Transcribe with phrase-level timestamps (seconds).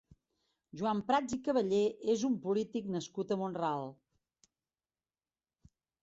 [0.79, 1.81] Joan Prats i Cavallé
[2.13, 3.85] és un polític nascut a Mont-ral.